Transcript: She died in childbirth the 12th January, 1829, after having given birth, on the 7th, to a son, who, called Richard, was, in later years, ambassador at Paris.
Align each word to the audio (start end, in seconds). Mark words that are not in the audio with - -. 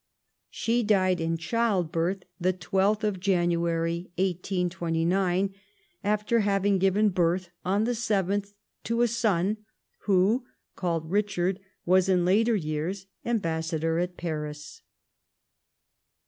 She 0.49 0.81
died 0.81 1.21
in 1.21 1.37
childbirth 1.37 2.23
the 2.39 2.53
12th 2.53 3.19
January, 3.19 4.09
1829, 4.17 5.53
after 6.03 6.39
having 6.39 6.79
given 6.79 7.09
birth, 7.09 7.51
on 7.63 7.83
the 7.83 7.91
7th, 7.91 8.55
to 8.85 9.03
a 9.03 9.07
son, 9.07 9.57
who, 10.05 10.43
called 10.75 11.11
Richard, 11.11 11.59
was, 11.85 12.09
in 12.09 12.25
later 12.25 12.55
years, 12.55 13.05
ambassador 13.25 13.99
at 13.99 14.17
Paris. 14.17 14.81